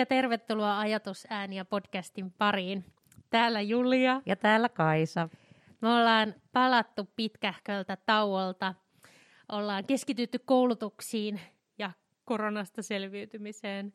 [0.00, 2.84] ja tervetuloa Ajatusääniä podcastin pariin.
[3.30, 4.22] Täällä Julia.
[4.26, 5.28] Ja täällä Kaisa.
[5.80, 8.74] Me ollaan palattu pitkähköltä tauolta.
[9.48, 11.40] Ollaan keskitytty koulutuksiin
[11.78, 11.90] ja
[12.24, 13.92] koronasta selviytymiseen.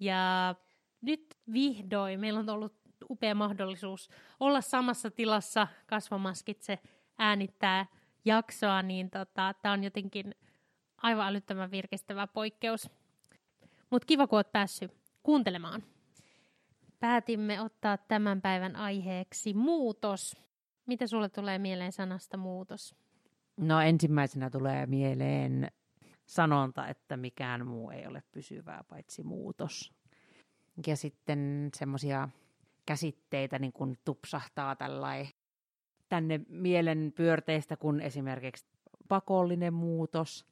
[0.00, 0.54] Ja
[1.00, 2.74] nyt vihdoin meillä on ollut
[3.10, 4.08] upea mahdollisuus
[4.40, 6.78] olla samassa tilassa kasvomaskitse
[7.18, 7.86] äänittää
[8.24, 10.34] jaksoa, niin tota, tämä on jotenkin
[10.96, 12.90] aivan älyttömän virkistävä poikkeus.
[13.90, 15.82] Mutta kiva, kun olet päässyt kuuntelemaan.
[17.00, 20.36] Päätimme ottaa tämän päivän aiheeksi muutos.
[20.86, 22.94] Mitä sulle tulee mieleen sanasta muutos?
[23.56, 25.70] No ensimmäisenä tulee mieleen
[26.26, 29.92] sanonta, että mikään muu ei ole pysyvää paitsi muutos.
[30.86, 32.28] Ja sitten semmoisia
[32.86, 35.26] käsitteitä niin kuin tupsahtaa tällai
[36.08, 38.66] tänne mielen pyörteistä, kun esimerkiksi
[39.08, 40.46] pakollinen muutos,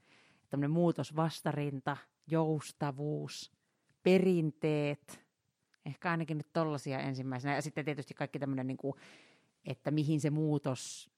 [0.51, 3.53] tämmöinen muutosvastarinta, joustavuus,
[4.03, 5.23] perinteet,
[5.87, 7.55] ehkä ainakin nyt tollaisia ensimmäisenä.
[7.55, 8.95] Ja sitten tietysti kaikki tämmöinen, niin kuin,
[9.65, 11.11] että mihin se muutos,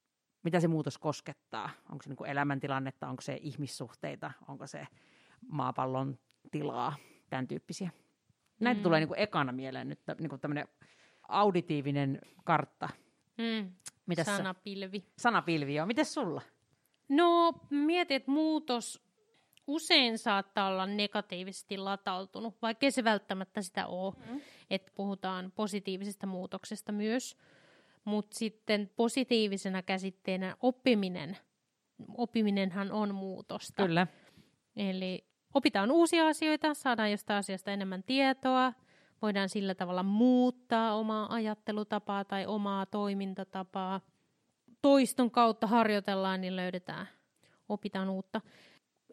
[0.43, 1.69] mitä se muutos koskettaa.
[1.89, 4.87] Onko se niin kuin elämäntilannetta, onko se ihmissuhteita, onko se
[5.47, 6.19] maapallon
[6.51, 6.95] tilaa,
[7.29, 7.89] tämän tyyppisiä.
[8.59, 8.83] Näitä mm.
[8.83, 10.67] tulee niin kuin ekana mieleen nyt niin kuin tämmöinen
[11.27, 12.89] auditiivinen kartta.
[13.37, 13.71] Mm.
[14.05, 14.99] Mitäs sanapilvi.
[14.99, 15.05] Sä?
[15.17, 15.85] Sanapilvi, joo.
[15.85, 16.41] Mites sulla?
[17.09, 19.04] No, mietin, että muutos
[19.67, 24.41] usein saattaa olla negatiivisesti latautunut, vaikkei se välttämättä sitä ole, mm.
[24.69, 27.37] että puhutaan positiivisesta muutoksesta myös.
[28.05, 31.37] Mutta sitten positiivisena käsitteenä oppiminen,
[32.17, 33.83] oppiminenhan on muutosta.
[33.83, 34.07] Kyllä.
[34.75, 38.73] Eli opitaan uusia asioita, saadaan jostain asiasta enemmän tietoa,
[39.21, 44.01] voidaan sillä tavalla muuttaa omaa ajattelutapaa tai omaa toimintatapaa.
[44.81, 47.07] Toiston kautta harjoitellaan, niin löydetään,
[47.69, 48.41] opitaan uutta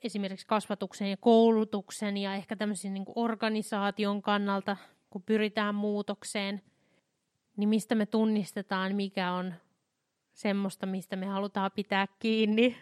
[0.03, 4.77] esimerkiksi kasvatuksen ja koulutuksen ja ehkä tämmöisen niin organisaation kannalta,
[5.11, 6.63] kun pyritään muutokseen,
[7.57, 9.55] niin mistä me tunnistetaan, mikä on
[10.33, 12.77] semmoista, mistä me halutaan pitää kiinni.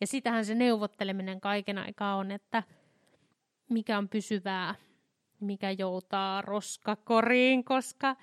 [0.00, 2.62] Ja sitähän se neuvotteleminen kaiken aikaa on, että
[3.70, 4.74] mikä on pysyvää,
[5.40, 8.16] mikä joutaa roskakoriin, koska,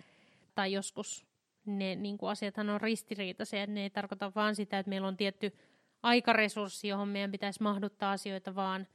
[0.56, 1.26] tai joskus
[1.66, 5.54] ne niin kuin asiathan on ristiriitaisia, ne ei tarkoita vaan sitä, että meillä on tietty
[6.04, 8.88] aikaresurssi, johon meidän pitäisi mahduttaa asioita, vaan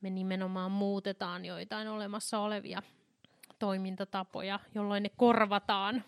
[0.00, 2.82] me nimenomaan muutetaan joitain olemassa olevia
[3.58, 6.04] toimintatapoja, jolloin ne korvataan.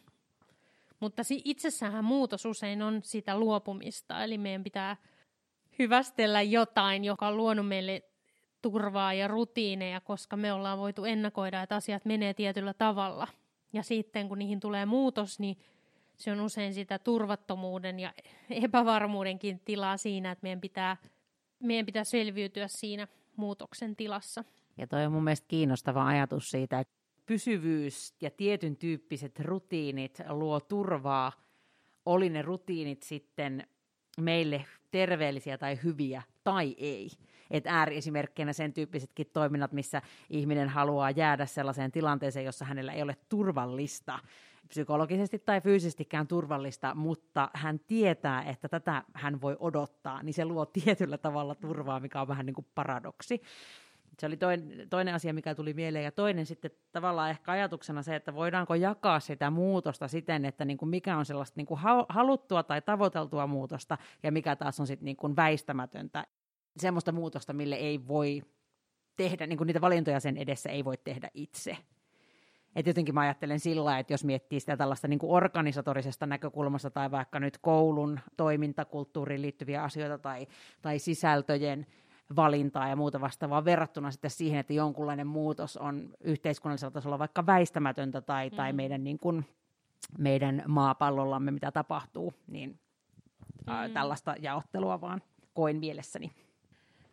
[1.00, 4.96] Mutta itsessähän muutos usein on sitä luopumista, eli meidän pitää
[5.78, 8.02] hyvästellä jotain, joka on luonut meille
[8.62, 13.28] turvaa ja rutiineja, koska me ollaan voitu ennakoida, että asiat menee tietyllä tavalla.
[13.72, 15.56] Ja sitten kun niihin tulee muutos, niin
[16.16, 18.12] se on usein sitä turvattomuuden ja
[18.50, 20.96] epävarmuudenkin tilaa siinä, että meidän pitää,
[21.58, 24.44] meidän pitää selviytyä siinä muutoksen tilassa.
[24.76, 26.94] Ja toi on mun mielestä kiinnostava ajatus siitä, että
[27.26, 31.32] pysyvyys ja tietyn tyyppiset rutiinit luo turvaa,
[32.06, 33.66] oli ne rutiinit sitten
[34.20, 37.10] meille terveellisiä tai hyviä tai ei.
[37.50, 43.16] Et ääriesimerkkinä sen tyyppisetkin toiminnat, missä ihminen haluaa jäädä sellaiseen tilanteeseen, jossa hänellä ei ole
[43.28, 44.18] turvallista
[44.72, 50.66] psykologisesti tai fyysisestikään turvallista, mutta hän tietää, että tätä hän voi odottaa, niin se luo
[50.66, 53.42] tietyllä tavalla turvaa, mikä on vähän niin kuin paradoksi.
[54.18, 56.04] Se oli toinen, toinen asia, mikä tuli mieleen.
[56.04, 60.78] Ja toinen sitten tavallaan ehkä ajatuksena se, että voidaanko jakaa sitä muutosta siten, että niin
[60.78, 65.04] kuin mikä on sellaista niin kuin haluttua tai tavoiteltua muutosta ja mikä taas on sitten
[65.04, 66.26] niin kuin väistämätöntä.
[66.76, 68.42] Semmoista muutosta, mille ei voi
[69.16, 71.76] tehdä, niin kuin niitä valintoja sen edessä ei voi tehdä itse.
[72.76, 77.10] Et jotenkin mä ajattelen sillä että jos miettii sitä tällaista niin kuin organisatorisesta näkökulmasta tai
[77.10, 80.46] vaikka nyt koulun toimintakulttuuriin liittyviä asioita tai,
[80.82, 81.86] tai sisältöjen
[82.36, 88.20] valintaa ja muuta vastaavaa verrattuna sitten siihen, että jonkunlainen muutos on yhteiskunnallisella tasolla vaikka väistämätöntä
[88.20, 88.56] tai, mm.
[88.56, 89.46] tai meidän, niin kuin,
[90.18, 93.72] meidän maapallollamme, mitä tapahtuu, niin mm.
[93.72, 95.22] ää, tällaista jaottelua vaan
[95.54, 96.32] koin mielessäni.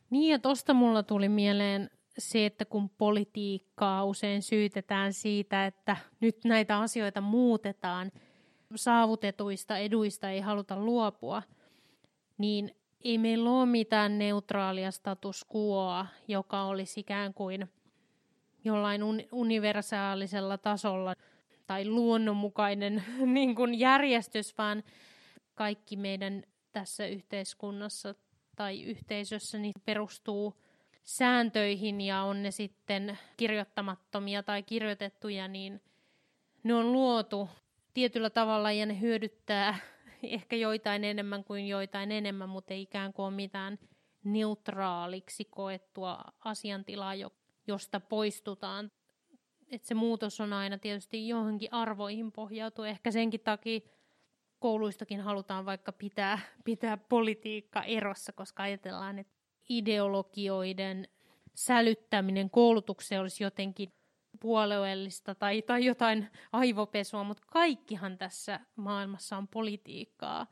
[0.09, 6.37] Niin ja tuosta mulla tuli mieleen se, että kun politiikkaa usein syytetään siitä, että nyt
[6.45, 8.11] näitä asioita muutetaan,
[8.75, 11.43] saavutetuista eduista ei haluta luopua,
[12.37, 17.69] niin ei meillä ole mitään neutraalia status quoa, joka olisi ikään kuin
[18.63, 19.01] jollain
[19.31, 21.15] universaalisella tasolla
[21.67, 24.83] tai luonnonmukainen niin kuin järjestys, vaan
[25.55, 28.15] kaikki meidän tässä yhteiskunnassa
[28.55, 30.53] tai yhteisössä niin perustuu
[31.03, 35.81] sääntöihin ja on ne sitten kirjoittamattomia tai kirjoitettuja, niin
[36.63, 37.49] ne on luotu
[37.93, 39.75] tietyllä tavalla ja ne hyödyttää
[40.23, 43.79] ehkä joitain enemmän kuin joitain enemmän, mutta ei ikään kuin ole mitään
[44.23, 47.13] neutraaliksi koettua asiantilaa,
[47.67, 48.91] josta poistutaan.
[49.71, 52.85] että se muutos on aina tietysti johonkin arvoihin pohjautuu.
[52.85, 53.79] Ehkä senkin takia
[54.59, 59.38] kouluistakin halutaan vaikka pitää, pitää politiikka erossa, koska ajatellaan, että
[59.69, 61.07] ideologioiden
[61.55, 63.93] sälyttäminen koulutukseen olisi jotenkin
[64.39, 70.47] puolueellista tai, tai jotain aivopesua, mutta kaikkihan tässä maailmassa on politiikkaa.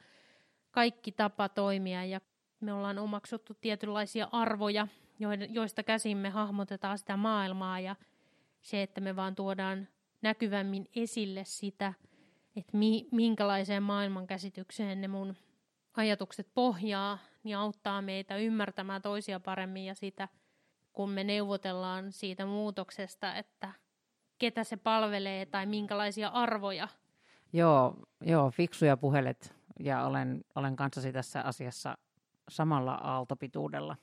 [0.72, 2.22] Kaikki tapa toimia ja
[2.60, 4.88] me ollaan omaksuttu tietynlaisia arvoja,
[5.50, 7.96] joista käsin me hahmotetaan sitä maailmaa ja
[8.62, 9.88] se, että me vaan tuodaan
[10.22, 11.94] näkyvämmin esille sitä,
[12.56, 15.36] että mi, minkälaiseen maailmankäsitykseen ne mun
[15.98, 17.18] ajatukset pohjaa,
[17.48, 20.28] niin auttaa meitä ymmärtämään toisia paremmin ja sitä,
[20.94, 23.74] kun me neuvotellaan siitä muutoksesta, että
[24.38, 26.88] ketä se palvelee tai minkälaisia arvoja.
[27.54, 31.98] Joo, joo fiksuja puhelet ja olen, olen kanssasi tässä asiassa
[32.50, 33.96] samalla aaltopituudella.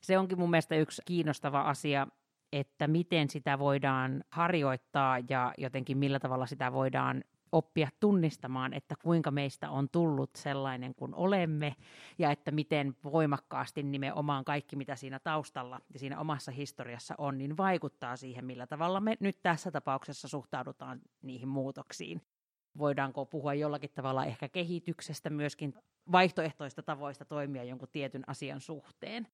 [0.00, 2.06] Se onkin mun mielestä yksi kiinnostava asia,
[2.52, 9.30] että miten sitä voidaan harjoittaa ja jotenkin millä tavalla sitä voidaan oppia tunnistamaan, että kuinka
[9.30, 11.76] meistä on tullut sellainen kuin olemme
[12.18, 17.56] ja että miten voimakkaasti nimenomaan kaikki, mitä siinä taustalla ja siinä omassa historiassa on, niin
[17.56, 22.22] vaikuttaa siihen, millä tavalla me nyt tässä tapauksessa suhtaudutaan niihin muutoksiin.
[22.78, 25.74] Voidaanko puhua jollakin tavalla ehkä kehityksestä, myöskin
[26.12, 29.28] vaihtoehtoista tavoista toimia jonkun tietyn asian suhteen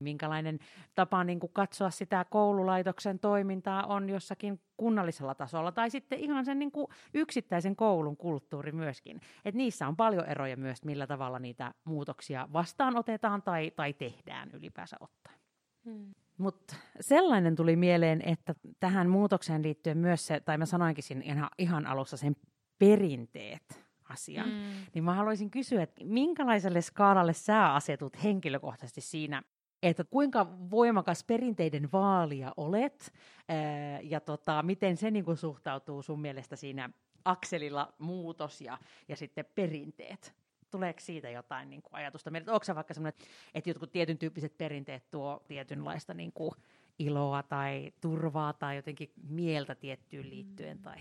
[0.00, 0.58] minkälainen
[0.94, 6.58] tapa niin kuin katsoa sitä koululaitoksen toimintaa on jossakin kunnallisella tasolla tai sitten ihan sen
[6.58, 9.20] niin kuin yksittäisen koulun kulttuuri myöskin.
[9.44, 14.96] Et niissä on paljon eroja myös, millä tavalla niitä muutoksia vastaanotetaan tai, tai tehdään ylipäänsä
[15.00, 15.40] ottaen.
[15.84, 16.14] Hmm.
[16.38, 21.48] Mutta sellainen tuli mieleen, että tähän muutokseen liittyen myös se, tai mä sanoinkin siinä ihan,
[21.58, 22.36] ihan alussa sen
[22.78, 24.54] perinteet asian, mm.
[24.94, 29.42] niin mä haluaisin kysyä, että minkälaiselle skaalalle sä asetut henkilökohtaisesti siinä
[29.82, 33.12] että kuinka voimakas perinteiden vaalia olet
[33.48, 36.90] ää, ja tota, miten se niin kuin, suhtautuu sun mielestä siinä
[37.24, 38.78] akselilla muutos ja,
[39.08, 40.34] ja sitten perinteet.
[40.70, 42.30] Tuleeko siitä jotain niin kuin, ajatusta?
[42.46, 43.22] Onko se vaikka sellainen,
[43.54, 46.50] että jotkut tietyn tyyppiset perinteet tuo tietynlaista niin kuin,
[46.98, 50.78] iloa tai turvaa tai jotenkin mieltä tiettyyn liittyen?
[50.78, 50.96] Tai...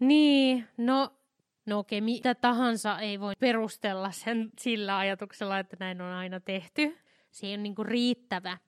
[0.00, 1.12] Niin, no
[1.66, 6.98] No okei, mitä tahansa ei voi perustella sen sillä ajatuksella, että näin on aina tehty
[7.30, 8.58] se on niin kuin riittävä,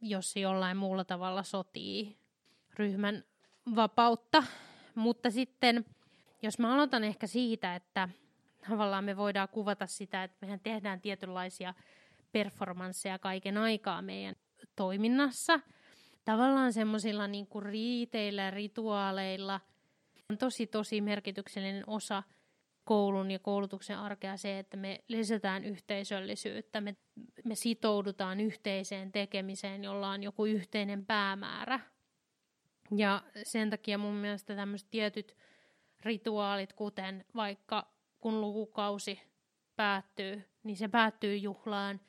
[0.00, 2.16] jos se jollain muulla tavalla sotii
[2.74, 3.24] ryhmän
[3.76, 4.42] vapautta.
[4.94, 5.84] Mutta sitten,
[6.42, 8.08] jos mä aloitan ehkä siitä, että
[8.68, 11.74] tavallaan me voidaan kuvata sitä, että mehän tehdään tietynlaisia
[12.32, 14.36] performansseja kaiken aikaa meidän
[14.76, 15.60] toiminnassa.
[16.24, 19.60] Tavallaan semmoisilla niin riiteillä, rituaaleilla
[20.30, 22.22] on tosi tosi merkityksellinen osa–
[22.86, 26.96] koulun ja koulutuksen arkea se, että me lisätään yhteisöllisyyttä, me,
[27.44, 31.80] me sitoudutaan yhteiseen tekemiseen, jolla on joku yhteinen päämäärä.
[32.96, 35.36] Ja sen takia mun mielestä tämmöiset tietyt
[36.02, 37.86] rituaalit, kuten vaikka
[38.20, 39.20] kun lukukausi
[39.76, 42.00] päättyy, niin se päättyy juhlaan,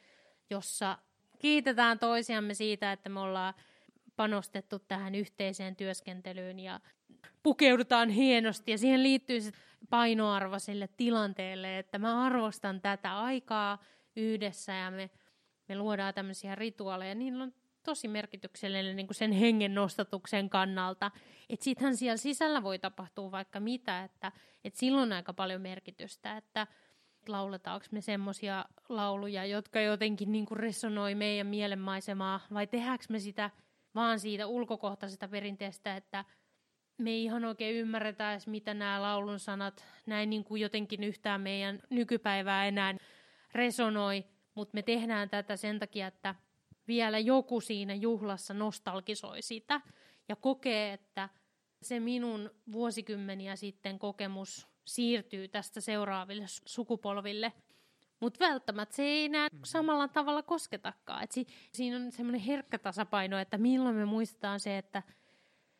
[0.50, 0.98] jossa
[1.40, 3.54] kiitetään toisiamme siitä, että me ollaan
[4.16, 6.80] panostettu tähän yhteiseen työskentelyyn ja
[7.44, 9.52] pukeudutaan hienosti ja siihen liittyy se
[9.90, 13.84] painoarvo sille tilanteelle, että mä arvostan tätä aikaa
[14.16, 15.10] yhdessä ja me,
[15.68, 17.16] me luodaan tämmöisiä rituaaleja.
[17.16, 21.12] Niillä on tosi merkityksellinen niin kuin sen hengen nostatuksen kannalta.
[21.50, 24.32] Että sittenhän siellä sisällä voi tapahtua vaikka mitä, että,
[24.64, 26.68] että silloin on aika paljon merkitystä, että
[27.28, 33.50] lauletaanko me semmoisia lauluja, jotka jotenkin niin kuin resonoi meidän mielenmaisemaa, vai tehdäänkö me sitä
[33.96, 36.26] vaan siitä ulkokohtaisesta perinteestä, että–
[36.98, 41.42] me ei ihan oikein ymmärretä edes, mitä nämä laulun sanat näin niin kuin jotenkin yhtään
[41.42, 42.98] meidän nykypäivää enää
[43.54, 44.26] resonoi,
[44.56, 46.36] mutta me tehdään tätä sen takia, että
[46.88, 49.82] vielä joku siinä juhlassa nostalgisoi sitä
[50.30, 51.30] ja kokee, että
[51.82, 57.54] se minun vuosikymmeniä sitten kokemus siirtyy tästä seuraaville sukupolville.
[58.20, 59.60] Mutta välttämättä se ei enää mm.
[59.66, 61.24] samalla tavalla kosketakaan.
[61.24, 65.04] Et si- siinä on semmoinen herkkä tasapaino, että milloin me muistetaan se, että–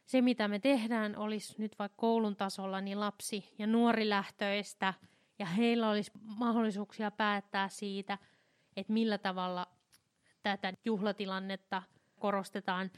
[0.08, 4.94] se, mitä me tehdään, olisi nyt vaikka koulun tasolla niin lapsi- ja nuorilähtöistä,
[5.40, 8.18] ja heillä olisi mahdollisuuksia päättää siitä,
[8.76, 9.68] että millä tavalla
[10.44, 11.84] tätä juhlatilannetta
[12.20, 12.92] korostetaan.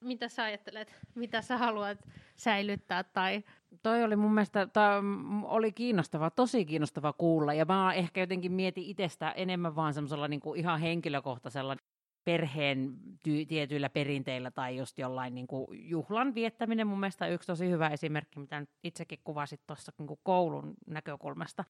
[0.00, 1.98] Mitä sä ajattelet, mitä sä haluat
[2.36, 3.44] säilyttää tai
[3.82, 5.02] toi oli mun mielestä, toi
[5.42, 10.40] oli kiinnostava, tosi kiinnostava kuulla, ja mä ehkä jotenkin mietin itsestä enemmän vaan semmoisella niin
[10.40, 11.76] kuin ihan henkilökohtaisella
[12.24, 12.94] perheen
[13.28, 17.88] ty- tietyillä perinteillä tai just jollain niin kuin juhlan viettäminen mun mielestä yksi tosi hyvä
[17.88, 21.64] esimerkki, mitä itsekin kuvasit tuossa niin koulun näkökulmasta.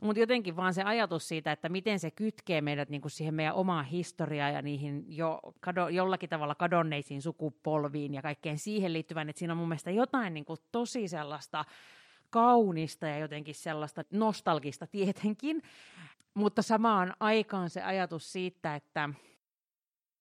[0.00, 3.54] Mutta jotenkin vaan se ajatus siitä, että miten se kytkee meidät niin kuin siihen meidän
[3.54, 9.38] omaan historiaan ja niihin jo kado, jollakin tavalla kadonneisiin sukupolviin ja kaikkeen siihen liittyvän, että
[9.38, 11.64] siinä on mun mielestä jotain niin kuin tosi sellaista
[12.30, 15.62] kaunista ja jotenkin sellaista nostalgista tietenkin,
[16.34, 19.10] mutta samaan aikaan se ajatus siitä, että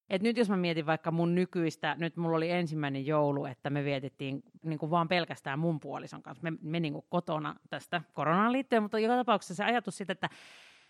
[0.09, 3.83] et nyt jos mä mietin vaikka mun nykyistä, nyt mulla oli ensimmäinen joulu, että me
[3.83, 6.43] vietettiin niin kuin vaan pelkästään mun puolison kanssa.
[6.43, 10.29] Me, me niin kuin kotona tästä koronaan liittyen, mutta joka tapauksessa se ajatus siitä, että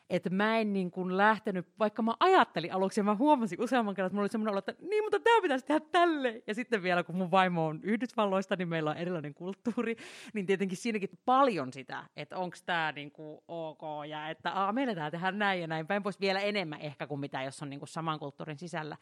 [0.09, 4.07] että mä en niin kuin lähtenyt, vaikka mä ajattelin aluksi ja mä huomasin useamman kerran,
[4.07, 6.43] että mulla oli semmoinen olo, että niin, mutta tämä pitäisi tehdä tälle.
[6.47, 9.95] Ja sitten vielä, kun mun vaimo on Yhdysvalloista, niin meillä on erilainen kulttuuri,
[10.33, 14.95] niin tietenkin siinäkin paljon sitä, että onko tämä niin kuin ok ja että aa, meillä
[14.95, 17.79] tämä tehdään näin ja näin päin pois vielä enemmän ehkä kuin mitä, jos on niin
[17.79, 18.97] kuin saman kulttuurin sisällä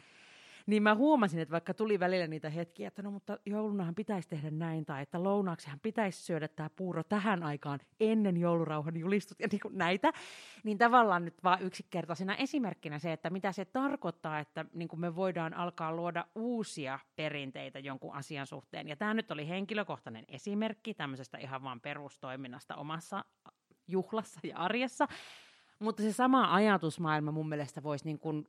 [0.65, 4.51] niin mä huomasin, että vaikka tuli välillä niitä hetkiä, että no mutta joulunahan pitäisi tehdä
[4.51, 9.77] näin, tai että lounaaksihan pitäisi syödä tämä puuro tähän aikaan ennen joulurauhan julistut ja niin
[9.77, 10.11] näitä,
[10.63, 15.15] niin tavallaan nyt vaan yksinkertaisena esimerkkinä se, että mitä se tarkoittaa, että niin kuin me
[15.15, 18.87] voidaan alkaa luoda uusia perinteitä jonkun asian suhteen.
[18.87, 23.25] Ja tämä nyt oli henkilökohtainen esimerkki tämmöisestä ihan vaan perustoiminnasta omassa
[23.87, 25.07] juhlassa ja arjessa,
[25.81, 28.47] mutta se sama ajatusmaailma mun mielestä voisi niin kuin,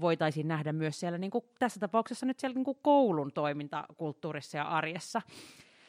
[0.00, 4.64] voitaisiin nähdä myös siellä, niin kuin tässä tapauksessa nyt siellä niin kuin koulun toimintakulttuurissa ja
[4.64, 5.22] arjessa.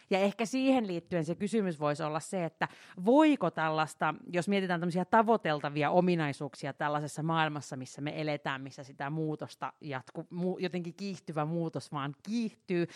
[0.10, 2.68] Ja ehkä siihen liittyen se kysymys voisi olla se, että
[3.06, 9.74] voiko tällaista, jos mietitään tämmöisiä tavoiteltavia ominaisuuksia tällaisessa maailmassa, missä me eletään, missä sitä muutosta
[9.82, 12.88] jatku, mu, jotenkin kiihtyvä muutos vaan kiihtyy,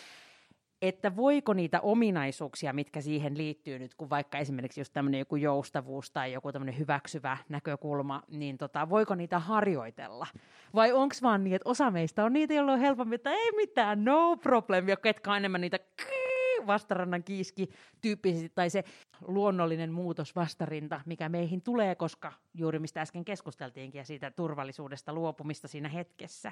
[0.81, 6.11] että voiko niitä ominaisuuksia, mitkä siihen liittyy nyt, kun vaikka esimerkiksi just tämmöinen joku joustavuus
[6.11, 10.27] tai joku tämmöinen hyväksyvä näkökulma, niin tota, voiko niitä harjoitella?
[10.75, 14.05] Vai onko vaan niin, että osa meistä on niitä, joilla on helpompi, että ei mitään,
[14.05, 15.79] no problem, ja ketkä on enemmän niitä
[16.67, 17.69] vastarannan kiiski
[18.01, 18.83] tyyppisesti, tai se
[19.27, 25.67] luonnollinen muutos vastarinta, mikä meihin tulee, koska juuri mistä äsken keskusteltiinkin, ja siitä turvallisuudesta luopumista
[25.67, 26.51] siinä hetkessä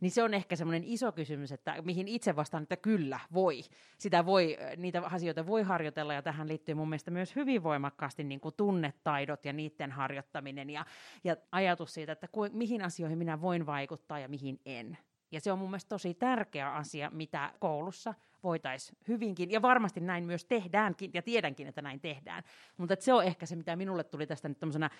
[0.00, 3.62] niin se on ehkä semmoinen iso kysymys, että mihin itse vastaan, että kyllä, voi.
[3.98, 8.40] Sitä voi, niitä asioita voi harjoitella, ja tähän liittyy mun mielestä myös hyvin voimakkaasti niin
[8.40, 10.86] kuin tunnetaidot ja niiden harjoittaminen, ja,
[11.24, 14.98] ja ajatus siitä, että ku, mihin asioihin minä voin vaikuttaa ja mihin en.
[15.32, 20.24] Ja se on mun mielestä tosi tärkeä asia, mitä koulussa voitaisiin hyvinkin, ja varmasti näin
[20.24, 22.42] myös tehdäänkin, ja tiedänkin, että näin tehdään.
[22.76, 24.90] Mutta se on ehkä se, mitä minulle tuli tästä nyt tämmöisenä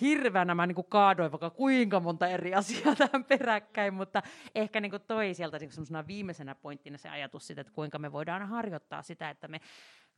[0.00, 4.22] hirveänä, mä niin kaadoin vaikka kuinka monta eri asiaa tähän peräkkäin, mutta
[4.54, 8.48] ehkä niin toi sieltä niin semmoisena viimeisenä pointtina se ajatus siitä, että kuinka me voidaan
[8.48, 9.60] harjoittaa sitä, että me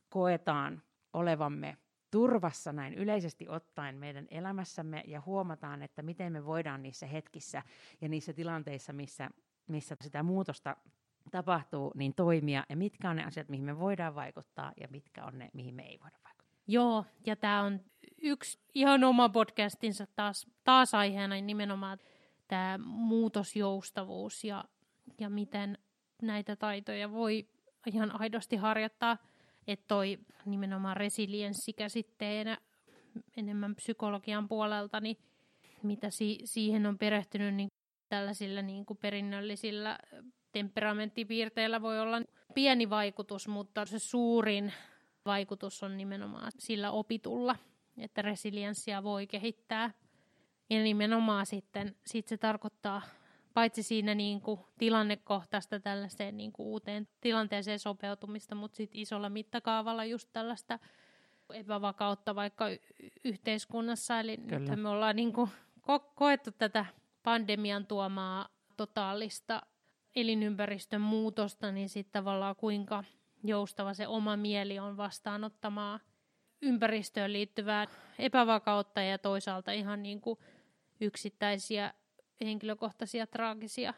[0.09, 0.83] koetaan
[1.13, 1.77] olevamme
[2.11, 7.63] turvassa näin yleisesti ottaen meidän elämässämme ja huomataan, että miten me voidaan niissä hetkissä
[8.01, 9.31] ja niissä tilanteissa, missä,
[9.67, 10.77] missä sitä muutosta
[11.31, 15.39] tapahtuu, niin toimia ja mitkä on ne asiat, mihin me voidaan vaikuttaa ja mitkä on
[15.39, 16.59] ne, mihin me ei voida vaikuttaa.
[16.67, 17.81] Joo, ja tämä on
[18.23, 21.99] yksi ihan oma podcastinsa taas, taas aiheena niin nimenomaan
[22.49, 24.65] tämä muutosjoustavuus ja,
[25.21, 25.79] ja miten
[26.23, 27.49] näitä taitoja voi
[27.87, 29.19] ihan aidosti harjoittaa,
[29.67, 32.59] että toi nimenomaan resilienssikäsitteenä
[33.37, 35.17] enemmän psykologian puolelta, niin
[35.83, 37.69] mitä si- siihen on perehtynyt, niin
[38.09, 39.99] tällaisilla niin kuin perinnöllisillä
[40.53, 42.23] temperamenttipiirteillä voi olla
[42.55, 44.73] pieni vaikutus, mutta se suurin
[45.25, 47.57] vaikutus on nimenomaan sillä opitulla,
[47.99, 49.91] että resilienssiä voi kehittää.
[50.71, 53.03] Ja nimenomaan sitten sit se tarkoittaa
[53.55, 60.05] paitsi siinä niin kuin tilannekohtaista tällaiseen niin kuin uuteen tilanteeseen sopeutumista, mutta sitten isolla mittakaavalla
[60.05, 60.79] just tällaista
[61.55, 62.65] epävakautta vaikka
[63.25, 64.21] yhteiskunnassa.
[64.21, 65.51] Eli nyt me ollaan niin kuin
[65.81, 66.87] ko- koettu tätä
[67.23, 69.63] pandemian tuomaa totaalista
[70.17, 73.05] elinympäristön muutosta, niin sitten tavallaan kuinka
[73.45, 76.01] joustava se oma mieli on vastaanottamaan
[76.63, 77.87] ympäristöön liittyvää
[78.19, 80.39] epävakautta ja toisaalta ihan niin kuin
[81.01, 81.95] yksittäisiä
[82.41, 83.95] henkilökohtaisia traagisia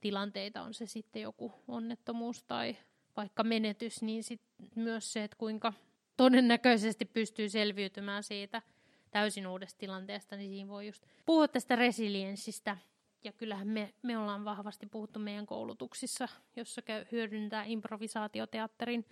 [0.00, 2.76] tilanteita, on se sitten joku onnettomuus tai
[3.16, 4.42] vaikka menetys, niin sit
[4.74, 5.72] myös se, että kuinka
[6.16, 8.62] todennäköisesti pystyy selviytymään siitä
[9.10, 12.76] täysin uudesta tilanteesta, niin siinä voi just puhua tästä resilienssistä
[13.24, 19.06] ja kyllähän me, me ollaan vahvasti puhuttu meidän koulutuksissa, jossa käy, hyödyntää improvisaatioteatterin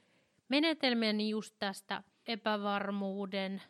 [0.48, 3.62] menetelmiä, niin just tästä epävarmuuden,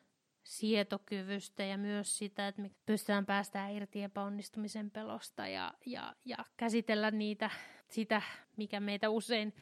[0.43, 7.11] sietokyvystä ja myös sitä, että me pystytään päästään irti epäonnistumisen pelosta ja, ja, ja käsitellä
[7.11, 7.51] niitä,
[7.89, 8.23] sitä,
[8.57, 9.55] mikä meitä usein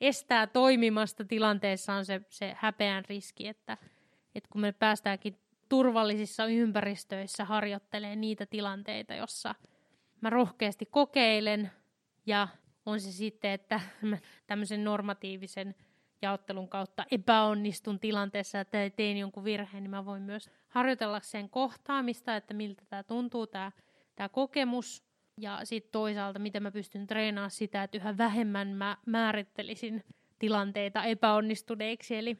[0.00, 3.78] estää toimimasta tilanteessa on se, se häpeän riski, että,
[4.34, 9.54] että kun me päästäänkin turvallisissa ympäristöissä harjoittelemaan niitä tilanteita, jossa–
[10.20, 11.70] mä rohkeasti kokeilen
[12.26, 12.48] ja
[12.86, 15.74] on se sitten, että mä tämmöisen normatiivisen
[16.22, 22.36] jaottelun kautta epäonnistun tilanteessa, että tein jonkun virheen, niin mä voin myös harjoitella sen kohtaamista,
[22.36, 23.72] että miltä tämä tuntuu, tämä,
[24.16, 25.06] tämä kokemus.
[25.40, 30.04] Ja sitten toisaalta, miten mä pystyn treenaamaan sitä, että yhä vähemmän mä määrittelisin
[30.38, 32.16] tilanteita epäonnistuneiksi.
[32.16, 32.36] Eli,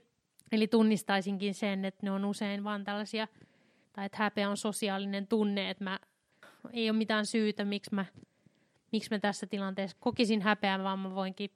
[0.52, 3.28] eli tunnistaisinkin sen, että ne on usein vaan tällaisia,
[3.92, 5.98] tai että häpeä on sosiaalinen tunne, että mä,
[6.72, 8.04] ei ole mitään syytä, miksi mä,
[8.92, 11.50] miksi mä tässä tilanteessa kokisin häpeää, vaan mä voinkin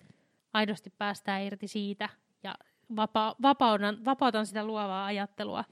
[0.53, 2.09] aidosti päästään irti siitä
[2.43, 2.55] ja
[2.97, 5.65] vapa- vapaudan, vapautan sitä luovaa ajattelua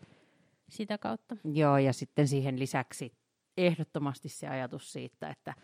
[0.68, 1.36] sitä kautta.
[1.52, 3.12] Joo, ja sitten siihen lisäksi
[3.56, 5.54] ehdottomasti se ajatus siitä, että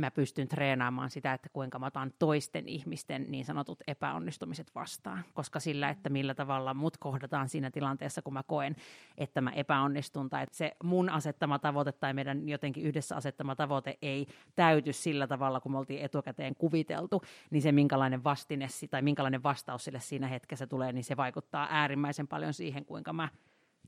[0.00, 5.24] mä pystyn treenaamaan sitä, että kuinka mä otan toisten ihmisten niin sanotut epäonnistumiset vastaan.
[5.34, 8.76] Koska sillä, että millä tavalla mut kohdataan siinä tilanteessa, kun mä koen,
[9.18, 13.98] että mä epäonnistun, tai että se mun asettama tavoite tai meidän jotenkin yhdessä asettama tavoite
[14.02, 14.26] ei
[14.56, 19.84] täyty sillä tavalla, kun me oltiin etukäteen kuviteltu, niin se minkälainen vastine tai minkälainen vastaus
[19.84, 23.28] sille siinä hetkessä tulee, niin se vaikuttaa äärimmäisen paljon siihen, kuinka mä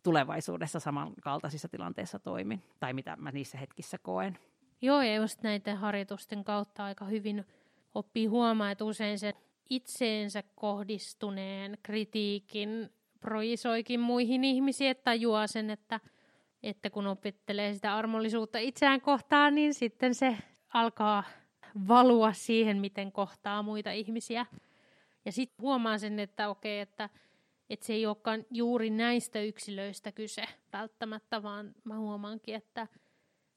[0.02, 4.38] tulevaisuudessa samankaltaisissa tilanteissa toimin, tai mitä mä niissä hetkissä koen.
[4.82, 7.46] Joo, ja just näiden harjoitusten kautta aika hyvin
[7.94, 9.34] oppii huomaa, että usein se
[9.70, 16.00] itseensä kohdistuneen kritiikin projisoikin muihin ihmisiin, että tajuaa sen, että,
[16.62, 20.36] että kun opettelee sitä armollisuutta itseään kohtaan, niin sitten se
[20.74, 21.24] alkaa
[21.88, 24.46] valua siihen, miten kohtaa muita ihmisiä.
[25.24, 27.08] Ja sitten huomaa sen, että okei, että,
[27.70, 32.86] että se ei olekaan juuri näistä yksilöistä kyse välttämättä, vaan mä huomaankin, että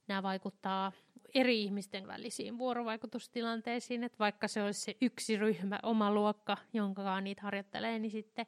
[0.07, 0.91] nämä vaikuttaa
[1.35, 7.41] eri ihmisten välisiin vuorovaikutustilanteisiin, että vaikka se olisi se yksi ryhmä, oma luokka, jonka niitä
[7.41, 8.45] harjoittelee, niin sitten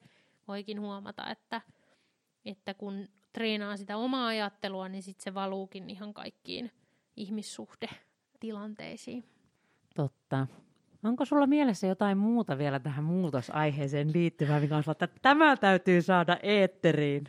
[0.47, 1.61] voikin huomata, että,
[2.45, 6.71] että kun treenaa sitä omaa ajattelua, niin sitten se valuukin ihan kaikkiin
[7.15, 9.23] ihmissuhdetilanteisiin.
[9.95, 10.47] Totta.
[11.03, 16.37] Onko sulla mielessä jotain muuta vielä tähän muutosaiheeseen liittyvää, mikä on että tämä täytyy saada
[16.43, 17.23] eetteriin?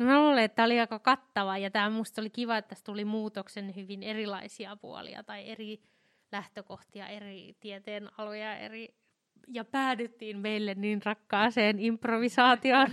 [0.00, 2.84] No mä luulen, että tämä oli aika kattava ja tämä musta oli kiva, että tässä
[2.84, 5.82] tuli muutoksen hyvin erilaisia puolia tai eri
[6.32, 8.94] lähtökohtia, eri tieteen aloja eri,
[9.48, 12.88] ja päädyttiin meille niin rakkaaseen improvisaatioon.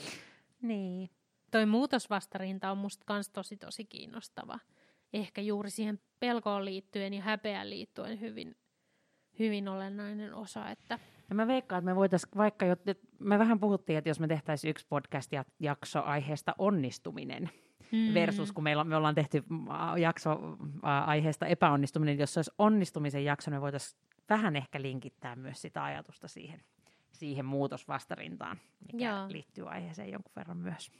[0.62, 1.10] niin.
[1.50, 4.58] Toi muutosvastarinta on musta kans tosi tosi kiinnostava.
[5.12, 8.56] Ehkä juuri siihen pelkoon liittyen ja häpeään liittyen hyvin,
[9.38, 10.98] hyvin olennainen osa, että–
[11.32, 12.76] ja mä veikkaan, että me voitaisiin vaikka, jo,
[13.18, 17.50] me vähän puhuttiin, että jos me tehtäisiin yksi podcast-jakso aiheesta onnistuminen,
[17.92, 18.14] mm.
[18.14, 19.44] versus kun meillä, me ollaan tehty
[19.98, 20.40] jakso
[20.82, 26.28] aiheesta epäonnistuminen, jos se olisi onnistumisen jakso, me voitaisiin vähän ehkä linkittää myös sitä ajatusta
[26.28, 26.60] siihen,
[27.12, 28.56] siihen muutosvastarintaan,
[28.92, 29.28] mikä Joo.
[29.28, 30.92] liittyy aiheeseen jonkun verran myös.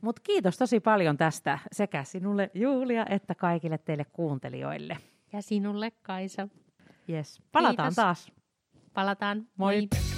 [0.00, 4.96] Mutta kiitos tosi paljon tästä sekä sinulle Julia että kaikille teille kuuntelijoille.
[5.32, 6.48] Ja sinulle Kaisa.
[7.10, 7.42] Yes.
[7.52, 7.96] Palataan Kiitos.
[7.96, 8.37] taas.
[8.94, 9.46] Palataan.
[9.56, 9.88] Moi.
[9.88, 10.17] Moi.